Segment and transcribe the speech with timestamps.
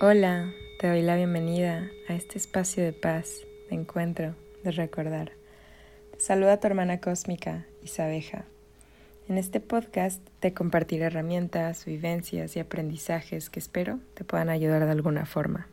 [0.00, 5.32] Hola, te doy la bienvenida a este espacio de paz, de encuentro, de recordar.
[6.12, 8.44] Te saluda tu hermana cósmica, Isabeja.
[9.28, 14.92] En este podcast te compartiré herramientas, vivencias y aprendizajes que espero te puedan ayudar de
[14.92, 15.66] alguna forma.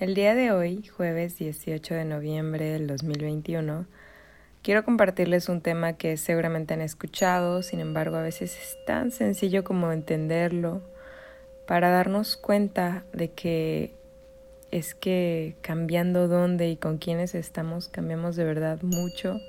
[0.00, 3.86] El día de hoy, jueves 18 de noviembre del 2021,
[4.64, 9.62] quiero compartirles un tema que seguramente han escuchado, sin embargo a veces es tan sencillo
[9.62, 10.82] como entenderlo
[11.72, 13.94] para darnos cuenta de que
[14.70, 19.40] es que cambiando dónde y con quiénes estamos, cambiamos de verdad mucho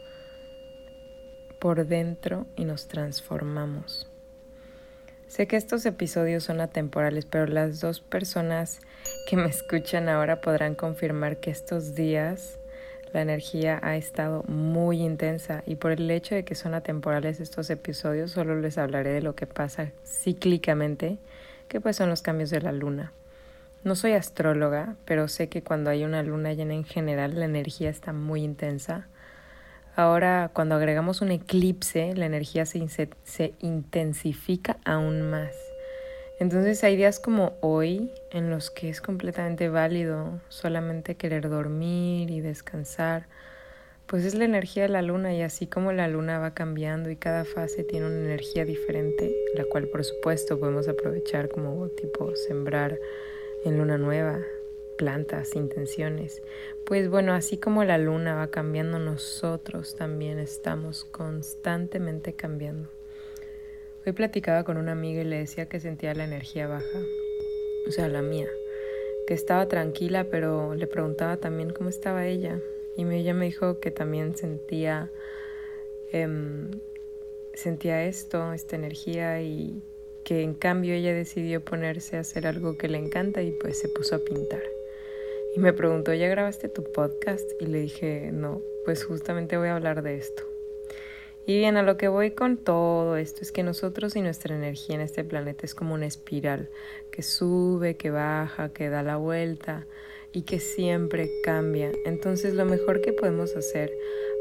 [1.59, 4.09] por dentro y nos transformamos.
[5.27, 8.80] Sé que estos episodios son atemporales, pero las dos personas
[9.27, 12.58] que me escuchan ahora podrán confirmar que estos días
[13.12, 17.70] la energía ha estado muy intensa y por el hecho de que son atemporales estos
[17.70, 21.18] episodios solo les hablaré de lo que pasa cíclicamente
[21.73, 23.13] que pues son los cambios de la luna.
[23.84, 27.90] No soy astróloga, pero sé que cuando hay una luna llena en general la energía
[27.90, 29.07] está muy intensa.
[29.96, 32.88] Ahora, cuando agregamos un eclipse, la energía se,
[33.24, 35.55] se intensifica aún más.
[36.40, 42.40] Entonces hay días como hoy en los que es completamente válido solamente querer dormir y
[42.41, 43.26] descansar
[44.14, 47.16] pues es la energía de la luna y así como la luna va cambiando y
[47.16, 53.00] cada fase tiene una energía diferente, la cual por supuesto podemos aprovechar como tipo sembrar
[53.66, 54.40] en luna nueva
[55.00, 56.44] plantas, intenciones.
[56.86, 62.90] Pues bueno, así como la luna va cambiando, nosotros también estamos constantemente cambiando.
[64.06, 67.02] Hoy platicaba con una amiga y le decía que sentía la energía baja,
[67.88, 68.47] o sea, la mía,
[69.25, 72.62] que estaba tranquila, pero le preguntaba también cómo estaba ella
[72.96, 75.12] y ella me dijo que también sentía,
[76.12, 76.72] em,
[77.53, 79.81] sentía esto, esta energía y
[80.24, 83.90] que en cambio ella decidió ponerse a hacer algo que le encanta y pues se
[83.90, 84.63] puso a pintar.
[85.56, 87.50] Y me preguntó, ¿ya grabaste tu podcast?
[87.59, 90.53] Y le dije, no, pues justamente voy a hablar de esto.
[91.45, 94.95] Y bien, a lo que voy con todo esto es que nosotros y nuestra energía
[94.95, 96.69] en este planeta es como una espiral
[97.11, 99.85] que sube, que baja, que da la vuelta
[100.31, 101.91] y que siempre cambia.
[102.05, 103.91] Entonces lo mejor que podemos hacer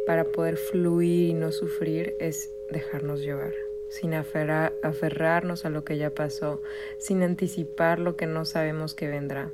[0.07, 3.53] para poder fluir y no sufrir es dejarnos llevar,
[3.91, 6.63] sin aferrarnos a lo que ya pasó,
[6.99, 9.51] sin anticipar lo que no sabemos que vendrá,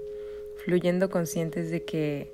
[0.56, 2.28] fluyendo conscientes de que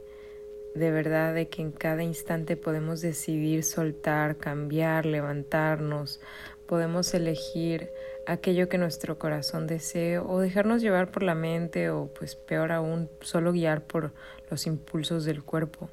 [0.74, 6.20] de verdad de que en cada instante podemos decidir soltar, cambiar, levantarnos,
[6.66, 7.90] podemos elegir
[8.26, 13.08] aquello que nuestro corazón desee o dejarnos llevar por la mente o pues peor aún
[13.20, 14.12] solo guiar por
[14.50, 15.90] los impulsos del cuerpo.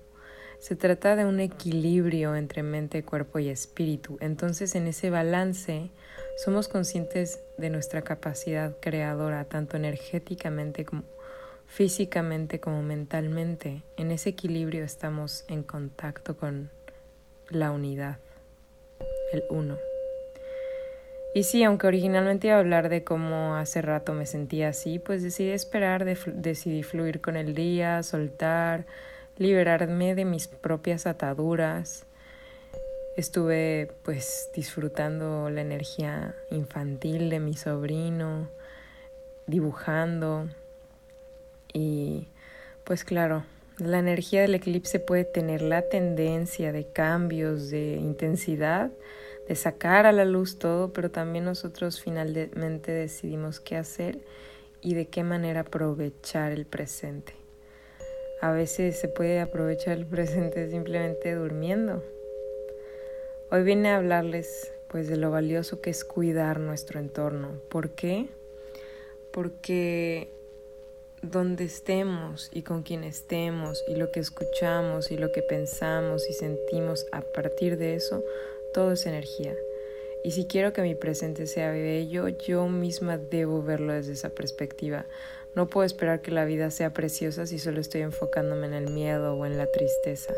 [0.60, 4.18] Se trata de un equilibrio entre mente, cuerpo y espíritu.
[4.22, 5.90] Entonces en ese balance
[6.44, 11.04] somos conscientes de nuestra capacidad creadora, tanto energéticamente como
[11.72, 13.82] físicamente como mentalmente.
[13.96, 16.70] En ese equilibrio estamos en contacto con
[17.50, 18.18] la unidad,
[19.32, 19.78] el uno.
[21.34, 25.24] Y sí, aunque originalmente iba a hablar de cómo hace rato me sentía así, pues
[25.24, 28.86] decidí esperar, decidí fluir con el día, soltar,
[29.38, 32.06] liberarme de mis propias ataduras.
[33.16, 38.50] Estuve pues disfrutando la energía infantil de mi sobrino,
[39.48, 40.50] dibujando
[41.74, 42.28] y
[42.84, 43.44] pues claro,
[43.78, 48.92] la energía del eclipse puede tener la tendencia de cambios de intensidad,
[49.48, 54.20] de sacar a la luz todo, pero también nosotros finalmente decidimos qué hacer
[54.82, 57.34] y de qué manera aprovechar el presente.
[58.42, 62.04] A veces se puede aprovechar el presente simplemente durmiendo.
[63.52, 67.62] Hoy vine a hablarles pues de lo valioso que es cuidar nuestro entorno.
[67.70, 68.28] ¿Por qué?
[69.32, 70.30] Porque
[71.22, 76.34] donde estemos y con quien estemos y lo que escuchamos y lo que pensamos y
[76.34, 78.24] sentimos a partir de eso
[78.74, 79.56] todo es energía.
[80.24, 85.06] Y si quiero que mi presente sea bello, yo misma debo verlo desde esa perspectiva.
[85.56, 89.36] No puedo esperar que la vida sea preciosa si solo estoy enfocándome en el miedo
[89.36, 90.34] o en la tristeza.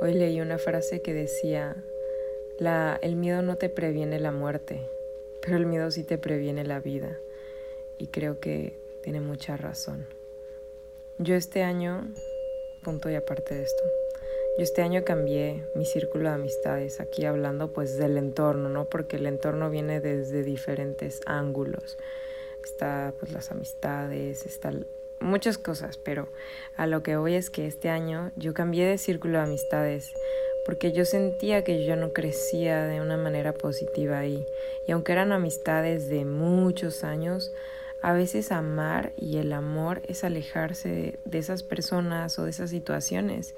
[0.00, 1.74] Hoy leí una frase que decía,
[2.58, 4.80] la, el miedo no te previene la muerte,
[5.40, 7.18] pero el miedo sí te previene la vida.
[7.98, 8.74] Y creo que
[9.06, 10.04] tiene mucha razón.
[11.18, 12.12] Yo este año,
[12.82, 13.84] punto y aparte de esto,
[14.58, 18.86] yo este año cambié mi círculo de amistades, aquí hablando pues del entorno, ¿no?
[18.86, 21.98] Porque el entorno viene desde diferentes ángulos.
[22.64, 24.72] Está pues las amistades, está
[25.20, 26.26] muchas cosas, pero
[26.76, 30.12] a lo que voy es que este año yo cambié de círculo de amistades
[30.64, 34.44] porque yo sentía que yo no crecía de una manera positiva ahí.
[34.88, 37.52] Y aunque eran amistades de muchos años,
[38.02, 43.54] A veces amar y el amor es alejarse de esas personas o de esas situaciones.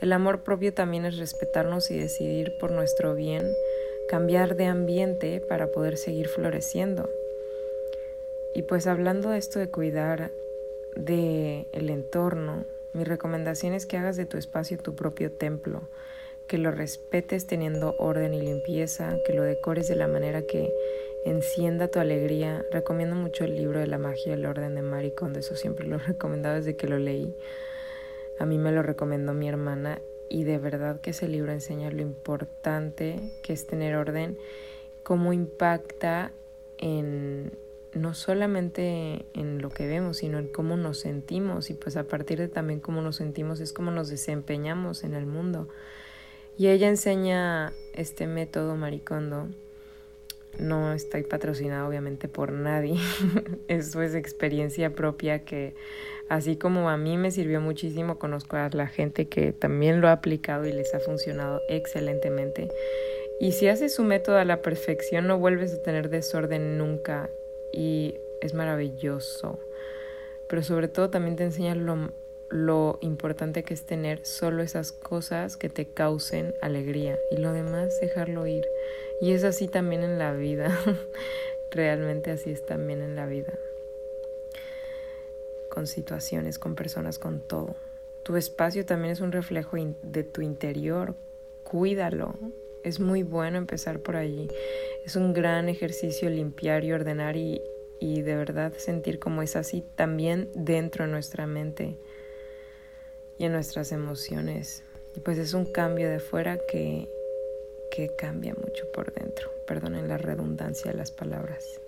[0.00, 3.42] El amor propio también es respetarnos y decidir por nuestro bien,
[4.08, 7.10] cambiar de ambiente para poder seguir floreciendo.
[8.54, 10.30] Y pues hablando de esto de cuidar
[10.96, 15.82] del el entorno, mi recomendación es que hagas de tu espacio tu propio templo,
[16.48, 20.72] que lo respetes teniendo orden y limpieza, que lo decores de la manera que
[21.24, 22.64] encienda tu alegría.
[22.70, 25.96] Recomiendo mucho el libro de la magia del orden de Marie Kondo, eso siempre lo
[25.98, 27.34] he recomendado desde que lo leí.
[28.38, 32.00] A mí me lo recomendó mi hermana y de verdad que ese libro enseña lo
[32.00, 34.38] importante que es tener orden,
[35.02, 36.32] cómo impacta
[36.78, 37.52] en
[37.92, 42.38] no solamente en lo que vemos, sino en cómo nos sentimos y pues a partir
[42.38, 45.68] de también cómo nos sentimos es cómo nos desempeñamos en el mundo.
[46.56, 49.48] Y ella enseña este método maricondo.
[50.58, 52.96] No estoy patrocinada obviamente por nadie.
[53.68, 55.74] Eso es experiencia propia que
[56.28, 60.12] así como a mí me sirvió muchísimo, conozco a la gente que también lo ha
[60.12, 62.68] aplicado y les ha funcionado excelentemente.
[63.40, 67.30] Y si haces su método a la perfección, no vuelves a tener desorden nunca
[67.72, 69.58] y es maravilloso.
[70.48, 72.12] Pero sobre todo también te enseña lo,
[72.50, 77.98] lo importante que es tener solo esas cosas que te causen alegría y lo demás
[78.00, 78.64] dejarlo ir.
[79.20, 80.76] Y es así también en la vida.
[81.70, 83.52] Realmente así es también en la vida.
[85.70, 87.76] Con situaciones, con personas, con todo.
[88.24, 91.14] Tu espacio también es un reflejo de tu interior.
[91.62, 92.34] Cuídalo.
[92.82, 94.48] Es muy bueno empezar por allí.
[95.06, 97.62] Es un gran ejercicio limpiar y ordenar y,
[98.00, 101.98] y de verdad sentir como es así también dentro de nuestra mente
[103.40, 104.82] y en nuestras emociones.
[105.16, 107.08] Y pues es un cambio de fuera que,
[107.90, 109.50] que cambia mucho por dentro.
[109.66, 111.80] Perdonen la redundancia de las palabras.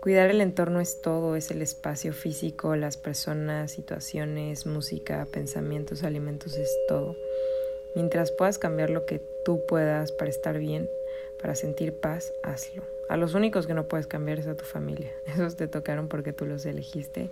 [0.00, 6.56] Cuidar el entorno es todo, es el espacio físico, las personas, situaciones, música, pensamientos, alimentos,
[6.56, 7.14] es todo.
[7.94, 10.88] Mientras puedas cambiar lo que tú puedas para estar bien,
[11.42, 12.82] para sentir paz, hazlo.
[13.10, 15.12] A los únicos que no puedes cambiar es a tu familia.
[15.26, 17.28] Esos te tocaron porque tú los elegiste.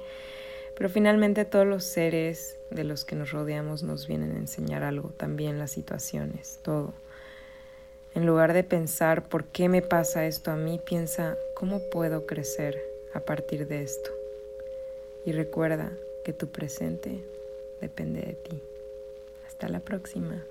[0.76, 5.10] Pero finalmente todos los seres de los que nos rodeamos nos vienen a enseñar algo,
[5.10, 6.92] también las situaciones, todo.
[8.14, 12.78] En lugar de pensar por qué me pasa esto a mí, piensa cómo puedo crecer
[13.14, 14.10] a partir de esto.
[15.24, 15.92] Y recuerda
[16.24, 17.24] que tu presente
[17.80, 18.62] depende de ti.
[19.46, 20.44] Hasta la próxima.